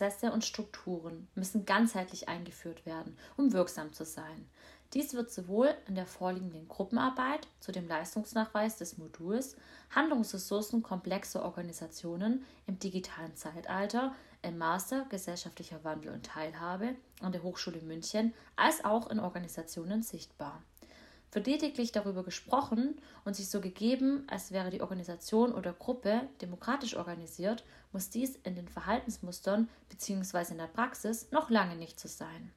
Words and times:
Prozesse 0.00 0.32
und 0.32 0.46
Strukturen 0.46 1.28
müssen 1.34 1.66
ganzheitlich 1.66 2.26
eingeführt 2.26 2.86
werden, 2.86 3.18
um 3.36 3.52
wirksam 3.52 3.92
zu 3.92 4.06
sein. 4.06 4.48
Dies 4.94 5.12
wird 5.12 5.30
sowohl 5.30 5.74
in 5.86 5.94
der 5.94 6.06
vorliegenden 6.06 6.68
Gruppenarbeit 6.68 7.46
zu 7.60 7.70
dem 7.70 7.86
Leistungsnachweis 7.86 8.78
des 8.78 8.96
Moduls 8.96 9.56
Handlungsressourcen 9.94 10.82
komplexer 10.82 11.44
Organisationen 11.44 12.46
im 12.66 12.78
digitalen 12.78 13.36
Zeitalter 13.36 14.14
im 14.40 14.56
Master 14.56 15.04
Gesellschaftlicher 15.10 15.84
Wandel 15.84 16.14
und 16.14 16.24
Teilhabe 16.24 16.94
an 17.20 17.32
der 17.32 17.42
Hochschule 17.42 17.82
München 17.82 18.32
als 18.56 18.82
auch 18.86 19.10
in 19.10 19.20
Organisationen 19.20 20.02
sichtbar. 20.02 20.62
Wird 21.32 21.46
lediglich 21.46 21.92
darüber 21.92 22.24
gesprochen 22.24 23.00
und 23.24 23.36
sich 23.36 23.48
so 23.48 23.60
gegeben, 23.60 24.24
als 24.28 24.50
wäre 24.50 24.70
die 24.70 24.80
Organisation 24.80 25.52
oder 25.52 25.72
Gruppe 25.72 26.22
demokratisch 26.40 26.96
organisiert, 26.96 27.64
muss 27.92 28.10
dies 28.10 28.36
in 28.42 28.56
den 28.56 28.68
Verhaltensmustern 28.68 29.68
bzw. 29.90 30.52
in 30.52 30.58
der 30.58 30.66
Praxis 30.66 31.30
noch 31.30 31.48
lange 31.48 31.76
nicht 31.76 32.00
so 32.00 32.08
sein. 32.08 32.52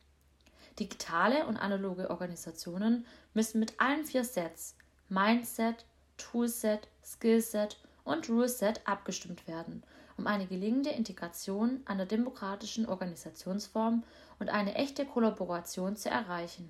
Digitale 0.79 1.45
und 1.45 1.57
analoge 1.57 2.09
Organisationen 2.09 3.05
müssen 3.35 3.59
mit 3.59 3.79
allen 3.79 4.05
vier 4.05 4.23
Sets 4.23 4.75
Mindset, 5.07 5.85
Toolset, 6.17 6.87
Skillset 7.03 7.79
und 8.03 8.27
Ruleset 8.29 8.81
abgestimmt 8.85 9.47
werden, 9.47 9.83
um 10.17 10.25
eine 10.25 10.47
gelingende 10.47 10.89
Integration 10.89 11.81
einer 11.85 12.07
demokratischen 12.07 12.87
Organisationsform 12.87 14.03
und 14.39 14.49
eine 14.49 14.75
echte 14.75 15.05
Kollaboration 15.05 15.95
zu 15.95 16.09
erreichen. 16.09 16.69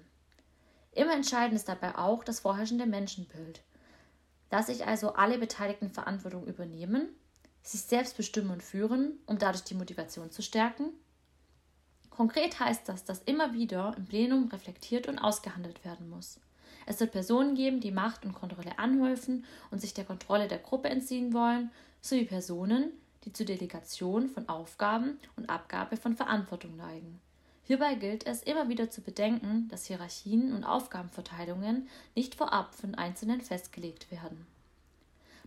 Immer 0.95 1.13
entscheidend 1.13 1.55
ist 1.55 1.67
dabei 1.67 1.97
auch 1.97 2.23
das 2.23 2.41
vorherrschende 2.41 2.85
Menschenbild, 2.85 3.61
dass 4.49 4.67
sich 4.67 4.85
also 4.85 5.13
alle 5.13 5.37
Beteiligten 5.37 5.89
Verantwortung 5.89 6.45
übernehmen, 6.45 7.09
sich 7.61 7.81
selbst 7.81 8.17
bestimmen 8.17 8.51
und 8.51 8.63
führen, 8.63 9.19
um 9.25 9.37
dadurch 9.37 9.63
die 9.63 9.75
Motivation 9.75 10.31
zu 10.31 10.41
stärken 10.41 10.93
Konkret 12.15 12.59
heißt 12.59 12.87
das, 12.87 13.05
dass 13.05 13.23
immer 13.23 13.53
wieder 13.53 13.95
im 13.97 14.05
Plenum 14.05 14.47
reflektiert 14.49 15.07
und 15.07 15.17
ausgehandelt 15.17 15.83
werden 15.83 16.09
muss. 16.09 16.39
Es 16.85 16.99
wird 16.99 17.11
Personen 17.11 17.55
geben, 17.55 17.79
die 17.79 17.91
Macht 17.91 18.23
und 18.23 18.33
Kontrolle 18.33 18.77
anhäufen 18.77 19.45
und 19.71 19.79
sich 19.79 19.95
der 19.95 20.05
Kontrolle 20.05 20.47
der 20.47 20.59
Gruppe 20.59 20.89
entziehen 20.89 21.33
wollen, 21.33 21.71
sowie 22.01 22.25
Personen, 22.25 22.91
die 23.23 23.33
zur 23.33 23.47
Delegation 23.47 24.29
von 24.29 24.47
Aufgaben 24.47 25.17
und 25.37 25.49
Abgabe 25.49 25.97
von 25.97 26.15
Verantwortung 26.15 26.75
neigen. 26.75 27.19
Hierbei 27.65 27.95
gilt 27.95 28.27
es 28.27 28.43
immer 28.43 28.67
wieder 28.67 28.89
zu 28.89 29.01
bedenken, 29.01 29.69
dass 29.69 29.85
Hierarchien 29.85 30.53
und 30.53 30.65
Aufgabenverteilungen 30.65 31.87
nicht 32.13 32.35
vorab 32.35 32.75
von 32.75 32.95
Einzelnen 32.95 33.39
festgelegt 33.39 34.11
werden. 34.11 34.45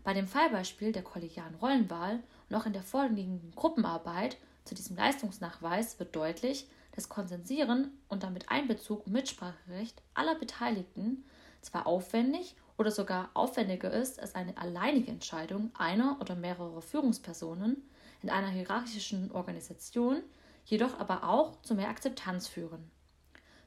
Bei 0.03 0.15
dem 0.15 0.27
Fallbeispiel 0.27 0.93
der 0.93 1.03
kollegialen 1.03 1.57
Rollenwahl 1.57 2.21
und 2.49 2.57
auch 2.57 2.65
in 2.65 2.73
der 2.73 2.83
vorliegenden 2.83 3.53
Gruppenarbeit 3.55 4.39
zu 4.65 4.75
diesem 4.75 4.97
Leistungsnachweis 4.97 5.99
wird 5.99 6.17
deutlich, 6.17 6.67
dass 6.93 7.09
Konsensieren 7.09 7.91
und 8.09 8.23
damit 8.23 8.51
Einbezug 8.51 9.07
und 9.07 9.13
Mitspracherecht 9.13 10.01
aller 10.15 10.35
Beteiligten 10.37 11.25
zwar 11.61 11.87
aufwendig 11.87 12.57
oder 12.79 12.91
sogar 12.91 13.31
aufwendiger 13.35 13.93
ist 13.93 14.21
als 14.21 14.35
eine 14.35 14.57
alleinige 14.57 15.11
Entscheidung 15.11 15.71
einer 15.77 16.19
oder 16.21 16.35
mehrerer 16.35 16.81
Führungspersonen 16.81 17.83
in 18.23 18.31
einer 18.31 18.49
hierarchischen 18.49 19.31
Organisation, 19.33 20.23
jedoch 20.67 20.99
aber 21.01 21.25
auch 21.25 21.61
zu 21.63 21.75
mehr 21.75 21.89
Akzeptanz 21.89 22.47
führen. 22.47 22.91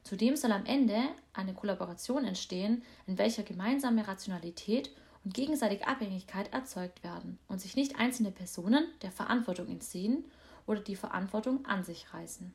Zudem 0.04 0.36
soll 0.36 0.52
am 0.52 0.64
Ende 0.64 0.98
eine 1.32 1.54
Kollaboration 1.54 2.24
entstehen, 2.24 2.82
in 3.06 3.18
welcher 3.18 3.42
gemeinsame 3.42 4.06
Rationalität 4.06 4.90
und 5.24 5.34
gegenseitige 5.34 5.86
Abhängigkeit 5.86 6.52
erzeugt 6.52 7.02
werden 7.02 7.38
und 7.48 7.60
sich 7.60 7.76
nicht 7.76 7.98
einzelne 7.98 8.30
Personen 8.30 8.86
der 9.02 9.10
Verantwortung 9.10 9.68
entziehen 9.68 10.24
oder 10.66 10.80
die 10.80 10.96
Verantwortung 10.96 11.66
an 11.66 11.84
sich 11.84 12.14
reißen. 12.14 12.54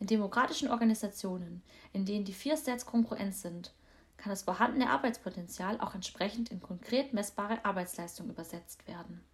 In 0.00 0.06
demokratischen 0.06 0.68
Organisationen, 0.68 1.62
in 1.92 2.04
denen 2.04 2.24
die 2.24 2.32
vier 2.32 2.56
Sets 2.56 2.86
kongruent 2.86 3.34
sind, 3.34 3.72
kann 4.16 4.30
das 4.30 4.42
vorhandene 4.42 4.90
Arbeitspotenzial 4.90 5.80
auch 5.80 5.94
entsprechend 5.94 6.50
in 6.50 6.60
konkret 6.60 7.12
messbare 7.12 7.64
Arbeitsleistung 7.64 8.28
übersetzt 8.28 8.86
werden. 8.88 9.24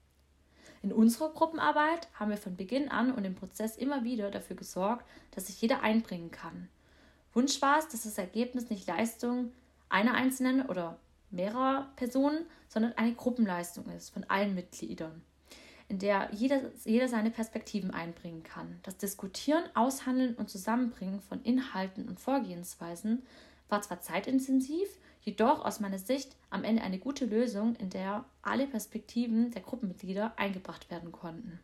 In 0.83 0.93
unserer 0.93 1.31
Gruppenarbeit 1.31 2.09
haben 2.15 2.31
wir 2.31 2.39
von 2.39 2.57
Beginn 2.57 2.89
an 2.89 3.13
und 3.13 3.25
im 3.25 3.35
Prozess 3.35 3.77
immer 3.77 4.05
wieder 4.05 4.31
dafür 4.31 4.57
gesorgt, 4.57 5.05
dass 5.33 5.47
sich 5.47 5.61
jeder 5.61 5.83
einbringen 5.83 6.31
kann. 6.31 6.69
Wunsch 7.35 7.61
war 7.61 7.79
es, 7.79 7.89
dass 7.89 8.03
das 8.03 8.19
Ergebnis 8.19 8.71
nicht 8.71 8.87
Leistung 8.87 9.53
einer 9.89 10.15
einzelnen 10.15 10.67
oder 10.67 10.99
mehrerer 11.31 11.91
Personen, 11.97 12.47
sondern 12.69 12.93
eine 12.95 13.15
Gruppenleistung 13.15 13.85
ist 13.91 14.11
von 14.11 14.25
allen 14.25 14.55
Mitgliedern 14.55 15.23
in 15.91 15.99
der 15.99 16.29
jeder, 16.33 16.61
jeder 16.85 17.09
seine 17.09 17.33
Perspektiven 17.33 17.91
einbringen 17.91 18.45
kann. 18.45 18.79
Das 18.85 18.97
Diskutieren, 18.97 19.65
Aushandeln 19.75 20.37
und 20.37 20.49
Zusammenbringen 20.49 21.21
von 21.21 21.43
Inhalten 21.43 22.09
und 22.09 22.21
Vorgehensweisen 22.21 23.25
war 23.69 23.83
zwar 23.83 24.01
zeitintensiv, 24.01 24.89
jedoch 25.21 25.65
aus 25.65 25.81
meiner 25.81 25.99
Sicht 25.99 26.37
am 26.51 26.65
Ende 26.65 26.83
eine 26.83 26.99
gute 26.99 27.27
Lösung, 27.27 27.77
in 27.77 27.91
der 27.91 28.25
alle 28.43 28.67
Perspektiven 28.67 29.51
der 29.51 29.63
Gruppenmitglieder 29.63 30.33
eingebracht 30.37 30.91
werden 30.91 31.13
konnten. 31.13 31.61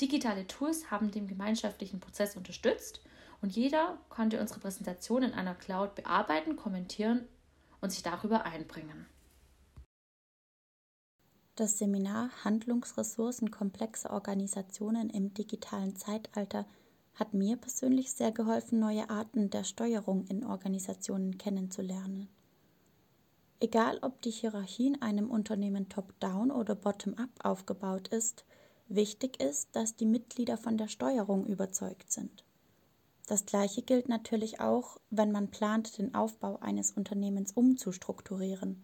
Digitale 0.00 0.46
Tools 0.46 0.90
haben 0.90 1.10
den 1.10 1.28
gemeinschaftlichen 1.28 2.00
Prozess 2.00 2.36
unterstützt 2.36 3.00
und 3.40 3.54
jeder 3.54 3.98
konnte 4.08 4.40
unsere 4.40 4.60
Präsentation 4.60 5.22
in 5.22 5.32
einer 5.32 5.54
Cloud 5.54 5.94
bearbeiten, 5.94 6.56
kommentieren 6.56 7.26
und 7.80 7.90
sich 7.90 8.02
darüber 8.02 8.44
einbringen. 8.44 9.06
Das 11.54 11.78
Seminar 11.78 12.30
Handlungsressourcen 12.44 13.50
komplexer 13.50 14.10
Organisationen 14.10 15.10
im 15.10 15.34
digitalen 15.34 15.94
Zeitalter 15.96 16.64
hat 17.14 17.34
mir 17.34 17.58
persönlich 17.58 18.12
sehr 18.12 18.32
geholfen, 18.32 18.78
neue 18.78 19.10
Arten 19.10 19.50
der 19.50 19.64
Steuerung 19.64 20.24
in 20.28 20.44
Organisationen 20.44 21.36
kennenzulernen. 21.36 22.28
Egal 23.62 24.00
ob 24.02 24.20
die 24.22 24.32
Hierarchie 24.32 24.88
in 24.88 25.02
einem 25.02 25.30
Unternehmen 25.30 25.88
top-down 25.88 26.50
oder 26.50 26.74
bottom-up 26.74 27.30
aufgebaut 27.44 28.08
ist, 28.08 28.44
wichtig 28.88 29.40
ist, 29.40 29.68
dass 29.76 29.94
die 29.94 30.04
Mitglieder 30.04 30.56
von 30.56 30.76
der 30.76 30.88
Steuerung 30.88 31.46
überzeugt 31.46 32.10
sind. 32.10 32.44
Das 33.28 33.46
gleiche 33.46 33.82
gilt 33.82 34.08
natürlich 34.08 34.58
auch, 34.58 34.98
wenn 35.10 35.30
man 35.30 35.52
plant, 35.52 35.96
den 35.98 36.12
Aufbau 36.12 36.56
eines 36.56 36.90
Unternehmens 36.90 37.52
umzustrukturieren 37.52 38.82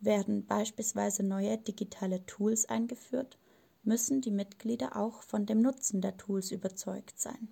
werden 0.00 0.46
beispielsweise 0.46 1.22
neue 1.22 1.58
digitale 1.58 2.24
Tools 2.24 2.66
eingeführt, 2.66 3.38
müssen 3.82 4.22
die 4.22 4.30
Mitglieder 4.30 4.96
auch 4.96 5.22
von 5.22 5.44
dem 5.44 5.60
Nutzen 5.60 6.00
der 6.00 6.16
Tools 6.16 6.50
überzeugt 6.50 7.20
sein. 7.20 7.48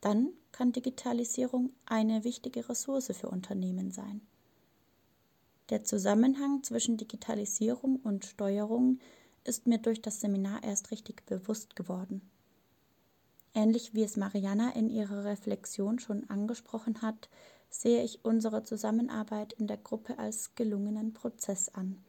Dann 0.00 0.30
kann 0.50 0.72
Digitalisierung 0.72 1.74
eine 1.84 2.24
wichtige 2.24 2.66
Ressource 2.70 3.12
für 3.14 3.28
Unternehmen 3.28 3.90
sein. 3.90 4.22
Der 5.70 5.84
Zusammenhang 5.84 6.64
zwischen 6.64 6.96
Digitalisierung 6.96 8.00
und 8.02 8.24
Steuerung 8.24 8.98
ist 9.44 9.68
mir 9.68 9.78
durch 9.78 10.02
das 10.02 10.20
Seminar 10.20 10.64
erst 10.64 10.90
richtig 10.90 11.24
bewusst 11.26 11.76
geworden. 11.76 12.28
Ähnlich 13.54 13.94
wie 13.94 14.02
es 14.02 14.16
Mariana 14.16 14.74
in 14.74 14.90
ihrer 14.90 15.24
Reflexion 15.24 16.00
schon 16.00 16.28
angesprochen 16.28 17.02
hat, 17.02 17.28
sehe 17.68 18.02
ich 18.02 18.24
unsere 18.24 18.64
Zusammenarbeit 18.64 19.52
in 19.52 19.68
der 19.68 19.76
Gruppe 19.76 20.18
als 20.18 20.56
gelungenen 20.56 21.12
Prozess 21.12 21.68
an. 21.68 22.02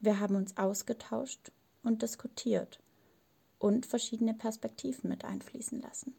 Wir 0.00 0.18
haben 0.18 0.36
uns 0.36 0.56
ausgetauscht 0.56 1.52
und 1.82 2.00
diskutiert 2.00 2.80
und 3.58 3.84
verschiedene 3.84 4.32
Perspektiven 4.32 5.10
mit 5.10 5.26
einfließen 5.26 5.80
lassen. 5.80 6.14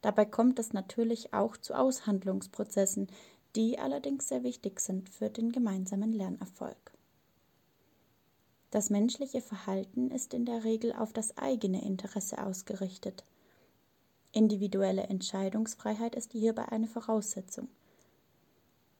Dabei 0.00 0.24
kommt 0.24 0.58
es 0.58 0.72
natürlich 0.72 1.34
auch 1.34 1.56
zu 1.56 1.74
Aushandlungsprozessen, 1.74 3.08
die 3.58 3.78
allerdings 3.78 4.28
sehr 4.28 4.42
wichtig 4.42 4.80
sind 4.80 5.10
für 5.10 5.28
den 5.28 5.52
gemeinsamen 5.52 6.14
Lernerfolg. 6.14 6.92
Das 8.70 8.88
menschliche 8.88 9.42
Verhalten 9.42 10.10
ist 10.10 10.32
in 10.32 10.46
der 10.46 10.64
Regel 10.64 10.94
auf 10.94 11.12
das 11.12 11.36
eigene 11.36 11.84
Interesse 11.84 12.42
ausgerichtet– 12.42 13.24
Individuelle 14.32 15.04
Entscheidungsfreiheit 15.04 16.14
ist 16.14 16.32
hierbei 16.32 16.66
eine 16.66 16.86
Voraussetzung. 16.86 17.68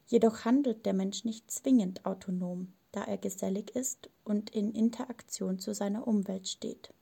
Jedoch 0.07 0.43
handelt 0.43 0.85
der 0.85 0.93
Mensch 0.93 1.23
nicht 1.23 1.51
zwingend 1.51 2.05
autonom, 2.05 2.73
da 2.91 3.03
er 3.03 3.17
gesellig 3.17 3.75
ist 3.75 4.09
und 4.23 4.49
in 4.49 4.73
Interaktion 4.73 5.59
zu 5.59 5.73
seiner 5.75 6.07
Umwelt 6.07 6.47
steht. 6.47 6.93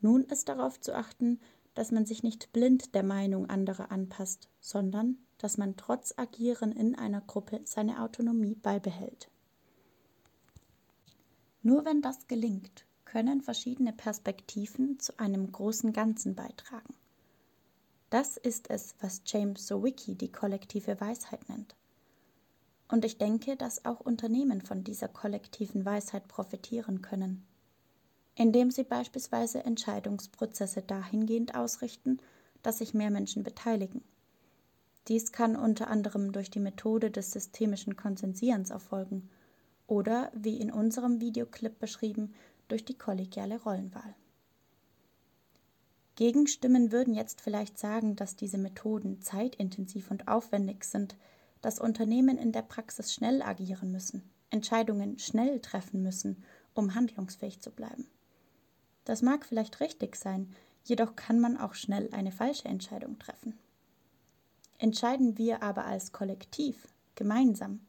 Nun 0.00 0.24
ist 0.24 0.48
darauf 0.48 0.80
zu 0.80 0.94
achten, 0.94 1.40
dass 1.74 1.90
man 1.90 2.06
sich 2.06 2.22
nicht 2.22 2.52
blind 2.52 2.94
der 2.94 3.02
Meinung 3.02 3.50
anderer 3.50 3.90
anpasst, 3.90 4.48
sondern 4.60 5.18
dass 5.38 5.58
man 5.58 5.76
trotz 5.76 6.14
Agieren 6.16 6.72
in 6.72 6.94
einer 6.94 7.20
Gruppe 7.20 7.60
seine 7.64 8.00
Autonomie 8.02 8.54
beibehält. 8.54 9.30
Nur 11.62 11.84
wenn 11.84 12.02
das 12.02 12.26
gelingt, 12.26 12.84
können 13.04 13.40
verschiedene 13.40 13.92
Perspektiven 13.92 14.98
zu 15.00 15.18
einem 15.18 15.50
großen 15.50 15.92
Ganzen 15.92 16.34
beitragen. 16.34 16.94
Das 18.10 18.36
ist 18.36 18.70
es, 18.70 18.94
was 19.00 19.22
James 19.26 19.66
Sowicki 19.66 20.14
die 20.14 20.30
kollektive 20.30 21.00
Weisheit 21.00 21.48
nennt. 21.48 21.74
Und 22.88 23.04
ich 23.04 23.18
denke, 23.18 23.56
dass 23.56 23.84
auch 23.86 24.00
Unternehmen 24.00 24.60
von 24.60 24.84
dieser 24.84 25.08
kollektiven 25.08 25.84
Weisheit 25.84 26.28
profitieren 26.28 27.02
können. 27.02 27.46
indem 28.36 28.70
sie 28.70 28.84
beispielsweise 28.84 29.64
Entscheidungsprozesse 29.64 30.82
dahingehend 30.82 31.54
ausrichten, 31.54 32.18
dass 32.62 32.78
sich 32.78 32.94
mehr 32.94 33.10
Menschen 33.10 33.42
beteiligen. 33.42 34.02
Dies 35.08 35.32
kann 35.32 35.56
unter 35.56 35.88
anderem 35.88 36.32
durch 36.32 36.50
die 36.50 36.60
Methode 36.60 37.10
des 37.10 37.30
systemischen 37.30 37.96
Konsensierens 37.96 38.70
erfolgen 38.70 39.28
oder, 39.86 40.32
wie 40.34 40.58
in 40.58 40.72
unserem 40.72 41.20
Videoclip 41.20 41.78
beschrieben, 41.78 42.34
durch 42.68 42.84
die 42.84 42.96
kollegiale 42.96 43.60
Rollenwahl. 43.60 44.14
Gegenstimmen 46.16 46.92
würden 46.92 47.12
jetzt 47.12 47.40
vielleicht 47.40 47.76
sagen, 47.76 48.16
dass 48.16 48.36
diese 48.36 48.56
Methoden 48.56 49.20
zeitintensiv 49.20 50.10
und 50.10 50.28
aufwendig 50.28 50.84
sind, 50.84 51.16
dass 51.60 51.80
Unternehmen 51.80 52.38
in 52.38 52.52
der 52.52 52.62
Praxis 52.62 53.12
schnell 53.12 53.42
agieren 53.42 53.90
müssen, 53.90 54.22
Entscheidungen 54.50 55.18
schnell 55.18 55.60
treffen 55.60 56.02
müssen, 56.02 56.44
um 56.72 56.94
handlungsfähig 56.94 57.60
zu 57.60 57.70
bleiben. 57.70 58.06
Das 59.04 59.22
mag 59.22 59.44
vielleicht 59.44 59.80
richtig 59.80 60.16
sein, 60.16 60.54
jedoch 60.84 61.16
kann 61.16 61.40
man 61.40 61.56
auch 61.56 61.74
schnell 61.74 62.08
eine 62.12 62.32
falsche 62.32 62.68
Entscheidung 62.68 63.18
treffen. 63.18 63.58
Entscheiden 64.78 65.38
wir 65.38 65.62
aber 65.62 65.84
als 65.84 66.12
Kollektiv, 66.12 66.88
gemeinsam, 67.14 67.80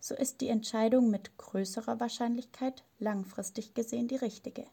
so 0.00 0.14
ist 0.14 0.40
die 0.40 0.48
Entscheidung 0.48 1.10
mit 1.10 1.36
größerer 1.38 2.00
Wahrscheinlichkeit 2.00 2.82
langfristig 2.98 3.74
gesehen 3.74 4.08
die 4.08 4.16
richtige. 4.16 4.66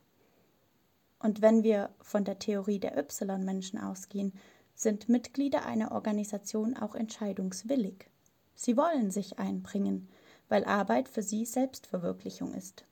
Und 1.20 1.42
wenn 1.42 1.64
wir 1.64 1.90
von 2.02 2.24
der 2.24 2.40
Theorie 2.40 2.80
der 2.80 2.98
Y-Menschen 2.98 3.80
ausgehen, 3.80 4.34
sind 4.74 5.10
Mitglieder 5.10 5.66
einer 5.66 5.92
Organisation 5.92 6.76
auch 6.78 6.96
entscheidungswillig. 6.96 8.10
Sie 8.56 8.78
wollen 8.78 9.12
sich 9.12 9.38
einbringen, 9.38 10.10
weil 10.48 10.64
Arbeit 10.64 11.10
für 11.10 11.22
sie 11.22 11.46
Selbstverwirklichung 11.46 12.54
ist. 12.54 12.86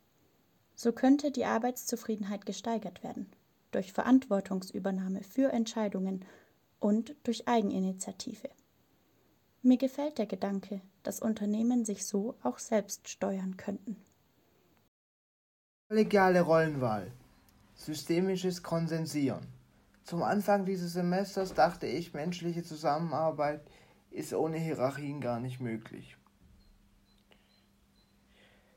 So 0.76 0.92
könnte 0.92 1.32
die 1.32 1.46
Arbeitszufriedenheit 1.46 2.46
gesteigert 2.46 3.04
werden 3.04 3.32
durch 3.72 3.94
Verantwortungsübernahme 3.94 5.24
für 5.24 5.52
Entscheidungen 5.52 6.24
und 6.80 7.16
durch 7.24 7.48
Eigeninitiative. 7.48 8.50
Mir 9.62 9.78
gefällt 9.78 10.18
der 10.18 10.28
Gedanke, 10.28 10.82
dass 11.04 11.20
Unternehmen 11.20 11.84
sich 11.84 12.06
so 12.06 12.36
auch 12.44 12.60
selbst 12.60 13.10
steuern 13.10 13.58
könnten. 13.58 13.98
Kollegiale 15.90 16.42
Rollenwahl. 16.42 17.12
Systemisches 17.76 18.64
Konsensieren. 18.64 19.48
Zum 20.04 20.24
Anfang 20.24 20.66
dieses 20.66 20.94
Semesters 20.94 21.54
dachte 21.54 21.86
ich, 21.86 22.14
menschliche 22.14 22.64
Zusammenarbeit 22.64 23.62
ist 24.10 24.34
ohne 24.34 24.58
Hierarchien 24.58 25.22
gar 25.22 25.40
nicht 25.40 25.60
möglich. 25.60 26.18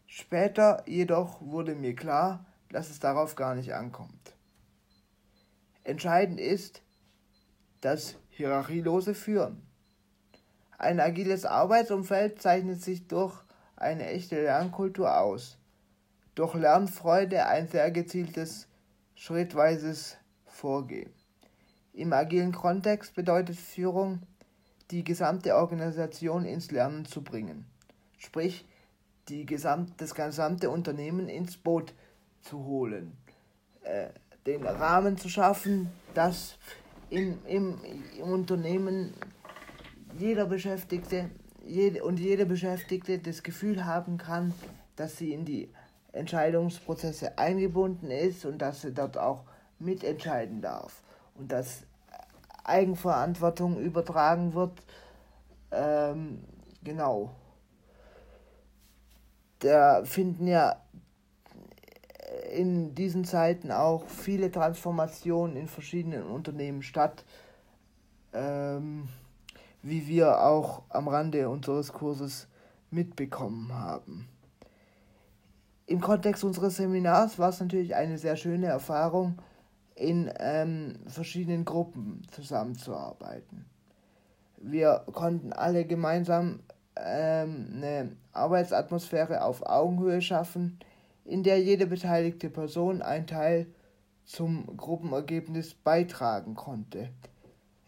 Später 0.07 0.83
jedoch 0.87 1.41
wurde 1.41 1.75
mir 1.75 1.95
klar, 1.95 2.47
dass 2.69 2.91
es 2.91 2.99
darauf 2.99 3.37
gar 3.37 3.55
nicht 3.55 3.75
ankommt. 3.75 4.35
Entscheidend 5.85 6.41
ist 6.41 6.83
das 7.81 8.17
hierarchielose 8.31 9.15
Führen. 9.15 9.63
Ein 10.81 10.99
agiles 10.99 11.45
Arbeitsumfeld 11.45 12.41
zeichnet 12.41 12.81
sich 12.81 13.07
durch 13.07 13.35
eine 13.77 14.07
echte 14.07 14.41
Lernkultur 14.41 15.21
aus. 15.21 15.59
Durch 16.35 16.55
Lernfreude 16.55 17.45
ein 17.45 17.69
sehr 17.69 17.91
gezieltes, 17.91 18.67
schrittweises 19.15 20.17
Vorgehen. 20.47 21.13
Im 21.93 22.15
agilen 22.15 22.53
Kontext 22.53 23.15
bedeutet 23.15 23.57
Führung, 23.57 24.23
die 24.91 25.05
gesamte 25.05 25.55
Organisation 25.55 26.47
ins 26.47 26.71
Lernen 26.71 27.05
zu 27.05 27.23
bringen. 27.23 27.67
Sprich, 28.17 28.67
die 29.29 29.45
gesamt, 29.45 30.01
das 30.01 30.15
gesamte 30.15 30.71
Unternehmen 30.71 31.29
ins 31.29 31.59
Boot 31.59 31.93
zu 32.41 32.65
holen. 32.65 33.19
Äh, 33.83 34.09
den 34.47 34.65
Rahmen 34.65 35.19
zu 35.19 35.29
schaffen, 35.29 35.91
dass 36.15 36.57
in, 37.11 37.45
im, 37.45 37.79
im 38.19 38.33
Unternehmen 38.33 39.13
jeder 40.21 40.47
Beschäftigte 40.47 41.31
jede, 41.65 42.03
und 42.05 42.19
jede 42.19 42.47
Beschäftigte 42.47 43.19
das 43.19 43.43
Gefühl 43.43 43.85
haben 43.85 44.19
kann, 44.19 44.55
dass 44.97 45.17
sie 45.17 45.33
in 45.33 45.45
die 45.45 45.73
Entscheidungsprozesse 46.13 47.39
eingebunden 47.39 48.11
ist 48.11 48.45
und 48.45 48.59
dass 48.59 48.83
sie 48.83 48.93
dort 48.93 49.17
auch 49.17 49.45
mitentscheiden 49.79 50.61
darf 50.61 51.03
und 51.35 51.53
dass 51.53 51.85
Eigenverantwortung 52.65 53.81
übertragen 53.81 54.55
wird. 54.55 54.73
Ähm, 55.71 56.43
genau. 56.83 57.31
Da 59.61 60.05
finden 60.05 60.47
ja 60.47 60.83
in 62.53 62.95
diesen 62.95 63.25
Zeiten 63.25 63.71
auch 63.71 64.07
viele 64.07 64.51
Transformationen 64.51 65.57
in 65.57 65.69
verschiedenen 65.69 66.25
Unternehmen 66.25 66.83
statt, 66.83 67.25
ähm, 68.33 69.09
wie 69.83 70.07
wir 70.07 70.41
auch 70.43 70.83
am 70.89 71.09
Rande 71.09 71.49
unseres 71.49 71.93
Kurses 71.93 72.49
mitbekommen 72.91 73.73
haben. 73.73 74.29
Im 75.87 76.01
Kontext 76.01 76.45
unseres 76.45 76.77
Seminars 76.77 77.39
war 77.39 77.49
es 77.49 77.61
natürlich 77.61 77.95
eine 77.95 78.19
sehr 78.19 78.37
schöne 78.37 78.67
Erfahrung, 78.67 79.39
in 79.97 80.33
ähm, 80.39 80.95
verschiedenen 81.07 81.65
Gruppen 81.65 82.23
zusammenzuarbeiten. 82.31 83.67
Wir 84.57 85.05
konnten 85.13 85.53
alle 85.53 85.85
gemeinsam 85.85 86.61
ähm, 86.97 87.73
eine 87.75 88.17
Arbeitsatmosphäre 88.33 89.43
auf 89.43 89.67
Augenhöhe 89.67 90.23
schaffen, 90.23 90.79
in 91.25 91.43
der 91.43 91.61
jede 91.61 91.87
beteiligte 91.87 92.51
Person 92.51 93.03
einen 93.03 93.27
Teil 93.27 93.67
zum 94.25 94.77
Gruppenergebnis 94.77 95.75
beitragen 95.75 96.55
konnte. 96.55 97.11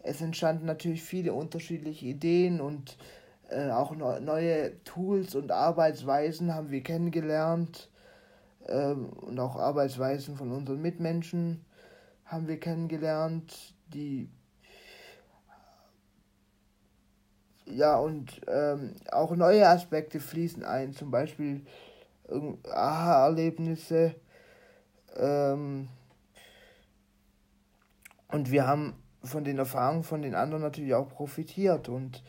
Es 0.03 0.21
entstanden 0.21 0.65
natürlich 0.65 1.01
viele 1.01 1.33
unterschiedliche 1.33 2.05
Ideen 2.07 2.59
und 2.59 2.97
äh, 3.49 3.69
auch 3.69 3.95
neue 3.95 4.83
Tools 4.83 5.33
und 5.33 5.51
Arbeitsweisen 5.51 6.53
haben 6.53 6.71
wir 6.71 6.83
kennengelernt 6.83 7.89
äh, 8.67 8.91
und 8.91 9.39
auch 9.39 9.55
Arbeitsweisen 9.55 10.35
von 10.35 10.51
unseren 10.51 10.81
Mitmenschen 10.81 11.65
haben 12.25 12.47
wir 12.47 12.59
kennengelernt, 12.59 13.75
die 13.87 14.29
ja 17.65 17.97
und 17.97 18.41
ähm, 18.47 18.95
auch 19.11 19.35
neue 19.35 19.67
Aspekte 19.67 20.19
fließen 20.19 20.65
ein, 20.65 20.93
zum 20.93 21.11
Beispiel 21.11 21.65
Aha-Erlebnisse. 22.71 24.15
Ähm, 25.15 25.87
und 28.29 28.51
wir 28.51 28.67
haben 28.67 29.02
von 29.23 29.43
den 29.43 29.57
Erfahrungen 29.57 30.03
von 30.03 30.21
den 30.21 30.35
anderen 30.35 30.63
natürlich 30.63 30.93
auch 30.93 31.09
profitiert. 31.09 31.89
Und 31.89 32.23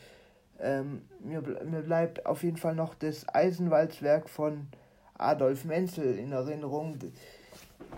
ähm, 0.60 1.02
mir, 1.20 1.42
mir 1.42 1.82
bleibt 1.82 2.26
auf 2.26 2.42
jeden 2.42 2.56
Fall 2.56 2.74
noch 2.74 2.94
das 2.94 3.28
Eisenwalzwerk 3.28 4.28
von 4.28 4.68
Adolf 5.14 5.64
Menzel 5.64 6.18
in 6.18 6.32
Erinnerung. 6.32 6.98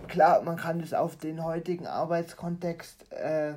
Klar, 0.09 0.43
man 0.43 0.57
kann 0.57 0.81
das 0.81 0.95
auf 0.95 1.17
den 1.17 1.45
heutigen 1.45 1.87
Arbeitskontext 1.87 3.11
äh, 3.13 3.55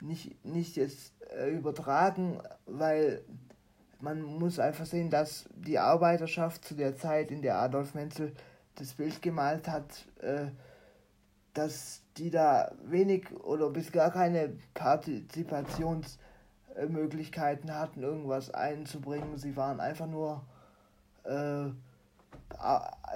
nicht, 0.00 0.44
nicht 0.44 0.76
jetzt 0.76 1.12
äh, 1.36 1.50
übertragen, 1.50 2.40
weil 2.66 3.22
man 4.00 4.22
muss 4.22 4.58
einfach 4.58 4.86
sehen, 4.86 5.10
dass 5.10 5.48
die 5.54 5.78
Arbeiterschaft 5.78 6.64
zu 6.64 6.74
der 6.74 6.96
Zeit, 6.96 7.30
in 7.30 7.42
der 7.42 7.58
Adolf 7.58 7.94
Menzel 7.94 8.32
das 8.76 8.94
Bild 8.94 9.22
gemalt 9.22 9.68
hat, 9.68 10.06
äh, 10.20 10.46
dass 11.54 12.02
die 12.18 12.30
da 12.30 12.72
wenig 12.84 13.30
oder 13.44 13.70
bis 13.70 13.92
gar 13.92 14.10
keine 14.10 14.52
Partizipationsmöglichkeiten 14.74 17.74
hatten, 17.74 18.02
irgendwas 18.02 18.52
einzubringen. 18.52 19.38
Sie 19.38 19.56
waren 19.56 19.80
einfach 19.80 20.06
nur 20.06 20.44
äh, 21.24 21.70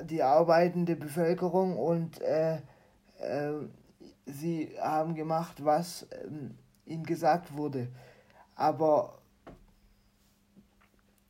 die 0.05 0.23
arbeitende 0.23 0.97
Bevölkerung 0.97 1.79
und 1.79 2.21
äh, 2.21 2.57
äh, 3.19 3.53
sie 4.27 4.77
haben 4.81 5.15
gemacht, 5.15 5.65
was 5.65 6.07
ähm, 6.25 6.57
ihnen 6.87 7.05
gesagt 7.05 7.57
wurde. 7.57 7.89
Aber 8.55 9.19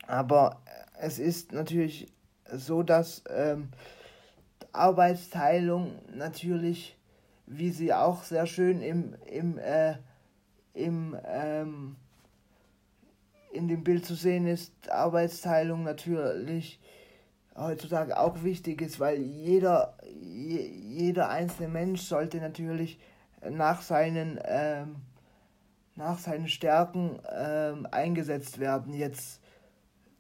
aber 0.06 0.60
es 1.00 1.18
ist 1.18 1.52
natürlich 1.52 2.12
so, 2.52 2.82
dass 2.82 3.22
ähm, 3.30 3.70
Arbeitsteilung 4.72 5.98
natürlich, 6.14 6.96
wie 7.46 7.70
sie 7.70 7.92
auch 7.92 8.22
sehr 8.22 8.46
schön 8.46 8.82
im, 8.82 9.14
im, 9.26 9.58
äh, 9.58 9.96
im, 10.74 11.16
ähm, 11.24 11.96
in 13.52 13.68
dem 13.68 13.84
Bild 13.84 14.06
zu 14.06 14.14
sehen 14.14 14.46
ist, 14.46 14.72
Arbeitsteilung 14.90 15.82
natürlich 15.82 16.80
heutzutage 17.56 18.18
auch 18.18 18.42
wichtig 18.42 18.80
ist, 18.80 18.98
weil 18.98 19.18
jeder, 19.18 19.98
je, 20.20 20.66
jeder 20.66 21.28
einzelne 21.28 21.68
Mensch 21.68 22.00
sollte 22.02 22.38
natürlich 22.38 22.98
nach 23.50 23.82
seinen, 23.82 24.40
ähm, 24.44 24.96
nach 25.96 26.18
seinen 26.18 26.48
Stärken 26.48 27.18
ähm, 27.30 27.86
eingesetzt 27.90 28.58
werden. 28.58 28.94
Jetzt 28.94 29.40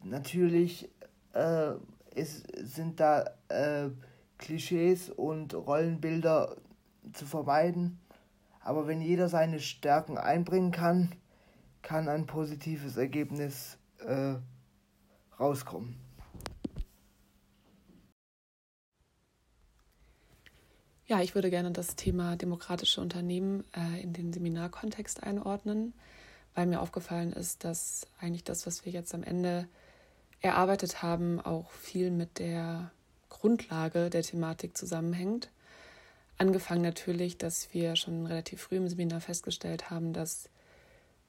natürlich 0.02 0.90
äh, 1.32 1.72
ist, 2.14 2.46
sind 2.56 3.00
da 3.00 3.24
äh, 3.48 3.88
Klischees 4.38 5.08
und 5.08 5.54
Rollenbilder 5.54 6.56
zu 7.12 7.26
vermeiden. 7.26 8.00
Aber 8.60 8.86
wenn 8.86 9.00
jeder 9.00 9.28
seine 9.28 9.60
Stärken 9.60 10.18
einbringen 10.18 10.70
kann, 10.70 11.12
kann 11.82 12.08
ein 12.08 12.26
positives 12.26 12.96
Ergebnis 12.96 13.78
äh, 13.98 14.34
rauskommen. 15.38 15.96
Ja, 21.06 21.20
ich 21.20 21.34
würde 21.34 21.50
gerne 21.50 21.72
das 21.72 21.96
Thema 21.96 22.36
demokratische 22.36 23.00
Unternehmen 23.00 23.64
äh, 23.76 24.00
in 24.00 24.12
den 24.12 24.32
Seminarkontext 24.32 25.22
einordnen, 25.22 25.92
weil 26.54 26.66
mir 26.66 26.80
aufgefallen 26.80 27.32
ist, 27.32 27.64
dass 27.64 28.06
eigentlich 28.20 28.44
das, 28.44 28.66
was 28.66 28.86
wir 28.86 28.92
jetzt 28.92 29.14
am 29.14 29.22
Ende 29.22 29.68
erarbeitet 30.40 31.02
haben, 31.02 31.40
auch 31.40 31.70
viel 31.72 32.10
mit 32.10 32.38
der 32.38 32.92
Grundlage 33.28 34.10
der 34.10 34.22
Thematik 34.22 34.76
zusammenhängt. 34.76 35.50
Angefangen 36.38 36.82
natürlich, 36.82 37.38
dass 37.38 37.72
wir 37.72 37.96
schon 37.96 38.26
relativ 38.26 38.62
früh 38.62 38.76
im 38.76 38.88
Seminar 38.88 39.20
festgestellt 39.20 39.90
haben, 39.90 40.12
dass 40.12 40.48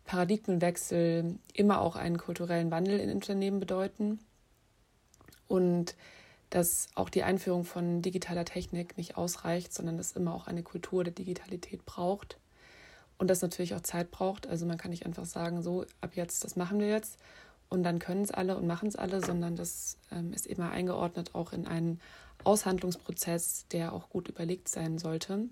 Paradigmenwechsel 0.05 1.36
immer 1.53 1.81
auch 1.81 1.95
einen 1.95 2.17
kulturellen 2.17 2.72
Wandel 2.72 3.00
in 3.00 3.12
Unternehmen 3.12 3.60
bedeuten 3.60 4.19
und 5.48 5.95
dass 6.50 6.88
auch 6.95 7.10
die 7.10 7.24
Einführung 7.24 7.63
von 7.63 8.01
digitaler 8.01 8.45
Technik 8.45 8.98
nicht 8.98 9.17
ausreicht, 9.17 9.74
sondern 9.74 9.98
dass 9.98 10.12
immer 10.12 10.33
auch 10.36 10.48
eine 10.48 10.62
Kultur 10.62 11.03
der 11.03 11.13
Digitalität 11.13 11.86
braucht 11.86 12.38
und 13.17 13.29
das 13.29 13.41
natürlich 13.41 13.74
auch 13.74 13.81
Zeit 13.81 14.12
braucht. 14.12 14.48
Also 14.48 14.65
man 14.65 14.77
kann 14.77 14.91
nicht 14.91 15.05
einfach 15.05 15.25
sagen, 15.25 15.62
so 15.63 15.86
ab 16.01 16.12
jetzt, 16.15 16.43
das 16.43 16.55
machen 16.55 16.79
wir 16.79 16.89
jetzt 16.89 17.17
und 17.74 17.84
dann 17.84 18.00
können 18.00 18.22
es 18.22 18.32
alle 18.32 18.56
und 18.56 18.68
machen 18.68 18.88
es 18.88 18.96
alle, 18.96 19.20
sondern 19.25 19.56
das 19.56 19.98
ähm, 20.12 20.32
ist 20.32 20.46
immer 20.46 20.70
eingeordnet 20.70 21.34
auch 21.34 21.53
in 21.53 21.65
einen 21.65 22.00
Aushandlungsprozess, 22.44 23.65
der 23.72 23.94
auch 23.94 24.10
gut 24.10 24.27
überlegt 24.27 24.70
sein 24.70 25.00
sollte. 25.00 25.50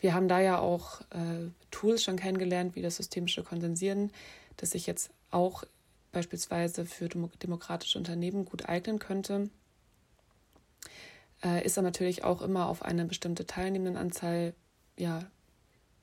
Wir 0.00 0.14
haben 0.14 0.28
da 0.28 0.40
ja 0.40 0.58
auch 0.58 1.02
äh, 1.10 1.50
Tools 1.70 2.02
schon 2.02 2.16
kennengelernt, 2.16 2.76
wie 2.76 2.82
das 2.82 2.96
systemische 2.96 3.42
Konsensieren, 3.42 4.10
das 4.56 4.70
sich 4.70 4.86
jetzt 4.86 5.10
auch 5.30 5.64
beispielsweise 6.12 6.86
für 6.86 7.08
demokratische 7.08 7.98
Unternehmen 7.98 8.44
gut 8.44 8.66
eignen 8.66 8.98
könnte. 8.98 9.50
Äh, 11.44 11.64
ist 11.64 11.76
er 11.76 11.82
natürlich 11.82 12.24
auch 12.24 12.40
immer 12.40 12.68
auf 12.68 12.82
eine 12.82 13.04
bestimmte 13.04 13.46
Teilnehmendenanzahl 13.46 14.54
ja, 14.96 15.24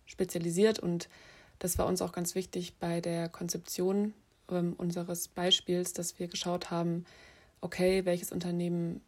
spezialisiert 0.05 0.77
und 0.77 1.09
das 1.57 1.77
war 1.77 1.87
uns 1.87 2.01
auch 2.01 2.11
ganz 2.11 2.35
wichtig 2.35 2.75
bei 2.79 3.01
der 3.01 3.27
Konzeption 3.29 4.13
ähm, 4.49 4.73
unseres 4.77 5.27
Beispiels, 5.27 5.93
dass 5.93 6.19
wir 6.19 6.27
geschaut 6.27 6.71
haben, 6.71 7.05
okay, 7.61 8.05
welches 8.05 8.31
Unternehmen 8.31 9.01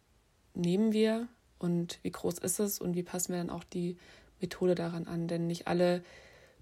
nehmen 0.54 0.92
wir 0.92 1.28
und 1.58 1.98
wie 2.02 2.10
groß 2.10 2.38
ist 2.38 2.60
es 2.60 2.80
und 2.80 2.94
wie 2.94 3.02
passen 3.02 3.32
wir 3.32 3.38
dann 3.38 3.50
auch 3.50 3.64
die 3.64 3.96
Methode 4.40 4.74
daran 4.74 5.06
an. 5.06 5.28
Denn 5.28 5.46
nicht 5.46 5.66
alle 5.66 6.02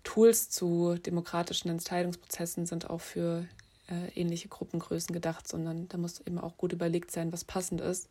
Tools 0.05 0.51
zu 0.51 0.95
demokratischen 0.95 1.69
Entscheidungsprozessen 1.69 2.67
sind 2.67 2.89
auch 2.91 3.01
für 3.01 3.47
äh, 3.89 4.09
ähnliche 4.15 4.49
Gruppengrößen 4.49 5.13
gedacht, 5.13 5.49
sondern 5.49 5.89
da 5.89 5.99
muss 5.99 6.21
eben 6.21 6.39
auch 6.39 6.57
gut 6.57 6.73
überlegt 6.73 7.11
sein, 7.11 7.33
was 7.33 7.45
passend 7.45 7.81
ist 7.81 8.09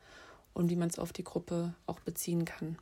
und 0.54 0.70
wie 0.70 0.76
man 0.76 0.90
es 0.90 1.00
auf 1.00 1.14
die 1.14 1.24
Gruppe 1.24 1.74
auch 1.86 2.00
beziehen 2.00 2.46
kann. 2.46 2.78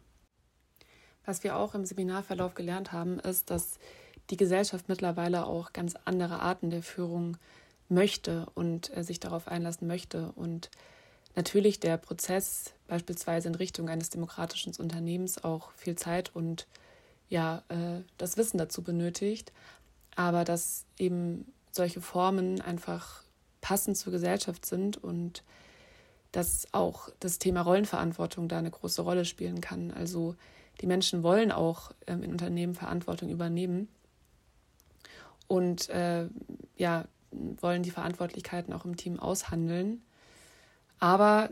Was 1.25 1.43
wir 1.43 1.55
auch 1.55 1.73
im 1.73 1.85
Seminarverlauf 1.85 2.53
gelernt 2.53 2.91
haben, 2.91 3.19
ist, 3.19 3.49
dass 3.49 3.79
die 4.29 4.37
Gesellschaft 4.37 4.89
mittlerweile 4.89 5.45
auch 5.45 5.73
ganz 5.73 5.95
andere 6.05 6.39
Arten 6.39 6.69
der 6.69 6.83
Führung 6.83 7.37
möchte 7.93 8.47
und 8.55 8.95
äh, 8.95 9.03
sich 9.03 9.19
darauf 9.19 9.47
einlassen 9.47 9.87
möchte. 9.87 10.31
Und 10.35 10.69
natürlich 11.35 11.79
der 11.79 11.97
Prozess 11.97 12.73
beispielsweise 12.87 13.47
in 13.47 13.55
Richtung 13.55 13.89
eines 13.89 14.09
demokratischen 14.09 14.73
Unternehmens 14.77 15.43
auch 15.43 15.71
viel 15.71 15.95
Zeit 15.95 16.35
und 16.35 16.67
ja, 17.29 17.63
äh, 17.69 18.01
das 18.17 18.37
Wissen 18.37 18.57
dazu 18.57 18.83
benötigt, 18.83 19.51
aber 20.15 20.43
dass 20.43 20.85
eben 20.97 21.51
solche 21.71 22.01
Formen 22.01 22.61
einfach 22.61 23.23
passend 23.61 23.97
zur 23.97 24.11
Gesellschaft 24.11 24.65
sind 24.65 24.97
und 24.97 25.43
dass 26.31 26.67
auch 26.71 27.09
das 27.19 27.39
Thema 27.39 27.61
Rollenverantwortung 27.61 28.47
da 28.47 28.57
eine 28.59 28.71
große 28.71 29.01
Rolle 29.01 29.25
spielen 29.25 29.61
kann. 29.61 29.91
Also 29.91 30.35
die 30.81 30.87
Menschen 30.87 31.23
wollen 31.23 31.51
auch 31.51 31.91
ähm, 32.07 32.23
in 32.23 32.31
Unternehmen 32.31 32.75
Verantwortung 32.75 33.29
übernehmen 33.29 33.87
und 35.47 35.89
äh, 35.89 36.27
ja, 36.77 37.05
wollen 37.61 37.83
die 37.83 37.91
Verantwortlichkeiten 37.91 38.73
auch 38.73 38.85
im 38.85 38.97
Team 38.97 39.19
aushandeln. 39.19 40.01
Aber 40.99 41.49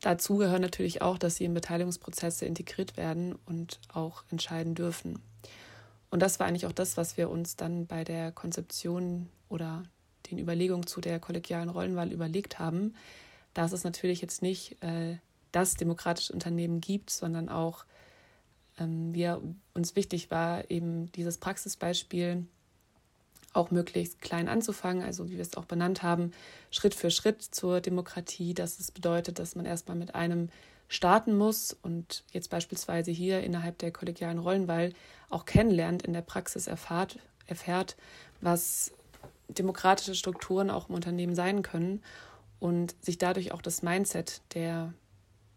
dazu 0.00 0.36
gehört 0.36 0.60
natürlich 0.60 1.02
auch, 1.02 1.18
dass 1.18 1.36
sie 1.36 1.44
in 1.44 1.54
Beteiligungsprozesse 1.54 2.46
integriert 2.46 2.96
werden 2.96 3.36
und 3.46 3.80
auch 3.92 4.24
entscheiden 4.30 4.74
dürfen. 4.74 5.20
Und 6.10 6.20
das 6.20 6.38
war 6.38 6.46
eigentlich 6.46 6.66
auch 6.66 6.72
das, 6.72 6.96
was 6.96 7.16
wir 7.16 7.30
uns 7.30 7.56
dann 7.56 7.86
bei 7.86 8.04
der 8.04 8.32
Konzeption 8.32 9.28
oder 9.48 9.84
den 10.30 10.38
Überlegungen 10.38 10.86
zu 10.86 11.00
der 11.00 11.20
kollegialen 11.20 11.68
Rollenwahl 11.68 12.12
überlegt 12.12 12.58
haben, 12.58 12.94
dass 13.54 13.72
es 13.72 13.84
natürlich 13.84 14.20
jetzt 14.20 14.42
nicht 14.42 14.82
äh, 14.82 15.18
das 15.52 15.74
demokratische 15.74 16.32
Unternehmen 16.32 16.80
gibt, 16.80 17.10
sondern 17.10 17.48
auch 17.48 17.84
ähm, 18.78 19.14
wir 19.14 19.40
uns 19.74 19.96
wichtig 19.96 20.30
war, 20.30 20.70
eben 20.70 21.10
dieses 21.12 21.38
Praxisbeispiel 21.38 22.46
auch 23.56 23.70
möglichst 23.70 24.20
klein 24.20 24.48
anzufangen, 24.48 25.02
also 25.02 25.28
wie 25.28 25.34
wir 25.36 25.40
es 25.40 25.56
auch 25.56 25.64
benannt 25.64 26.02
haben, 26.02 26.32
Schritt 26.70 26.94
für 26.94 27.10
Schritt 27.10 27.42
zur 27.42 27.80
Demokratie, 27.80 28.54
dass 28.54 28.78
es 28.78 28.90
bedeutet, 28.90 29.38
dass 29.38 29.56
man 29.56 29.66
erstmal 29.66 29.96
mit 29.96 30.14
einem 30.14 30.50
starten 30.88 31.36
muss 31.36 31.72
und 31.72 32.24
jetzt 32.30 32.50
beispielsweise 32.50 33.10
hier 33.10 33.42
innerhalb 33.42 33.78
der 33.78 33.90
kollegialen 33.90 34.38
Rollenwahl 34.38 34.92
auch 35.30 35.44
kennenlernt, 35.44 36.02
in 36.02 36.12
der 36.12 36.22
Praxis 36.22 36.66
erfahrt, 36.68 37.18
erfährt, 37.46 37.96
was 38.40 38.92
demokratische 39.48 40.14
Strukturen 40.14 40.70
auch 40.70 40.88
im 40.88 40.94
Unternehmen 40.94 41.34
sein 41.34 41.62
können 41.62 42.02
und 42.60 42.94
sich 43.04 43.18
dadurch 43.18 43.52
auch 43.52 43.62
das 43.62 43.82
Mindset 43.82 44.42
der 44.54 44.92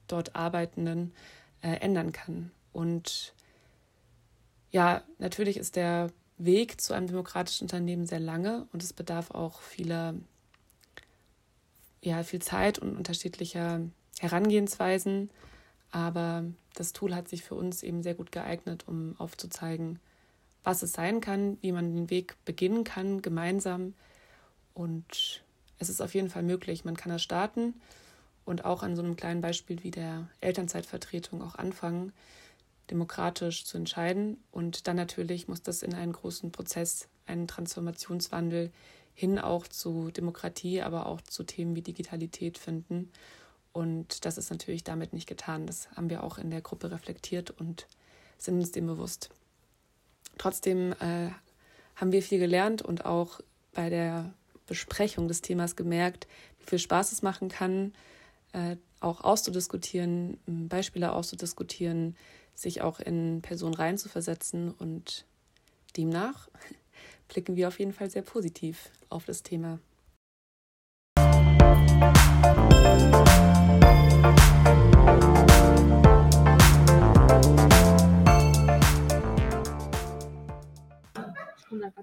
dort 0.07 0.35
Arbeitenden 0.35 1.13
äh, 1.61 1.75
ändern 1.79 2.11
kann. 2.11 2.51
Und 2.73 3.33
ja, 4.71 5.03
natürlich 5.17 5.57
ist 5.57 5.75
der 5.75 6.09
Weg 6.39 6.79
zu 6.79 6.93
einem 6.93 7.07
demokratischen 7.07 7.65
Unternehmen 7.65 8.05
sehr 8.05 8.19
lange 8.19 8.65
und 8.71 8.81
es 8.81 8.93
bedarf 8.93 9.31
auch 9.31 9.61
vieler, 9.61 10.15
ja, 12.01 12.23
viel 12.23 12.41
Zeit 12.41 12.79
und 12.79 12.95
unterschiedlicher 12.95 13.81
Herangehensweisen. 14.19 15.29
Aber 15.91 16.45
das 16.75 16.93
Tool 16.93 17.13
hat 17.13 17.27
sich 17.27 17.43
für 17.43 17.55
uns 17.55 17.83
eben 17.83 18.03
sehr 18.03 18.13
gut 18.13 18.31
geeignet, 18.31 18.85
um 18.87 19.15
aufzuzeigen, 19.19 19.99
was 20.63 20.81
es 20.81 20.93
sein 20.93 21.19
kann, 21.19 21.57
wie 21.61 21.73
man 21.73 21.93
den 21.93 22.09
Weg 22.09 22.35
beginnen 22.45 22.85
kann, 22.85 23.21
gemeinsam. 23.21 23.93
Und 24.73 25.43
es 25.77 25.89
ist 25.89 26.01
auf 26.01 26.13
jeden 26.13 26.29
Fall 26.29 26.43
möglich. 26.43 26.85
Man 26.85 26.95
kann 26.95 27.11
es 27.11 27.21
starten 27.21 27.73
und 28.45 28.63
auch 28.63 28.81
an 28.81 28.95
so 28.95 29.01
einem 29.01 29.17
kleinen 29.17 29.41
Beispiel 29.41 29.83
wie 29.83 29.91
der 29.91 30.29
Elternzeitvertretung 30.39 31.41
auch 31.41 31.55
anfangen 31.55 32.13
demokratisch 32.89 33.65
zu 33.65 33.77
entscheiden. 33.77 34.37
Und 34.51 34.87
dann 34.87 34.95
natürlich 34.95 35.47
muss 35.47 35.61
das 35.61 35.83
in 35.83 35.93
einen 35.93 36.13
großen 36.13 36.51
Prozess, 36.51 37.07
einen 37.25 37.47
Transformationswandel 37.47 38.71
hin 39.13 39.37
auch 39.37 39.67
zu 39.67 40.11
Demokratie, 40.11 40.81
aber 40.81 41.05
auch 41.05 41.21
zu 41.21 41.43
Themen 41.43 41.75
wie 41.75 41.81
Digitalität 41.81 42.57
finden. 42.57 43.11
Und 43.73 44.25
das 44.25 44.37
ist 44.37 44.49
natürlich 44.49 44.83
damit 44.83 45.13
nicht 45.13 45.27
getan. 45.27 45.67
Das 45.67 45.91
haben 45.91 46.09
wir 46.09 46.23
auch 46.23 46.37
in 46.37 46.49
der 46.51 46.61
Gruppe 46.61 46.91
reflektiert 46.91 47.51
und 47.51 47.87
sind 48.37 48.55
uns 48.55 48.71
dem 48.71 48.87
bewusst. 48.87 49.29
Trotzdem 50.37 50.93
äh, 50.93 51.29
haben 51.95 52.11
wir 52.11 52.23
viel 52.23 52.39
gelernt 52.39 52.81
und 52.81 53.05
auch 53.05 53.41
bei 53.73 53.89
der 53.89 54.33
Besprechung 54.65 55.27
des 55.27 55.41
Themas 55.41 55.75
gemerkt, 55.75 56.27
wie 56.59 56.65
viel 56.65 56.79
Spaß 56.79 57.11
es 57.11 57.21
machen 57.21 57.49
kann, 57.49 57.93
äh, 58.53 58.77
auch 59.01 59.21
auszudiskutieren, 59.21 60.39
Beispiele 60.45 61.11
auszudiskutieren, 61.11 62.15
sich 62.59 62.81
auch 62.81 62.99
in 62.99 63.41
Personen 63.41 63.73
reinzuversetzen 63.73 64.71
und 64.71 65.25
demnach 65.95 66.49
blicken 67.29 67.55
wir 67.55 67.67
auf 67.67 67.79
jeden 67.79 67.93
Fall 67.93 68.09
sehr 68.09 68.21
positiv 68.21 68.89
auf 69.09 69.25
das 69.25 69.43
Thema. 69.43 69.79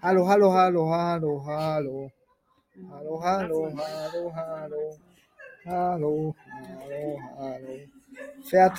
Hallo, 0.01 0.27
hallo, 0.29 0.53
hallo, 0.53 0.91
hallo, 0.91 1.45
hallo. 1.45 2.11
Hallo, 2.91 3.23
hallo, 3.23 3.73
hallo, 3.77 4.35
hallo. 4.35 4.99
Hallo, 5.67 6.35
hallo, 6.49 7.19
hallo. 7.39 7.81
Fertig. 8.45 8.75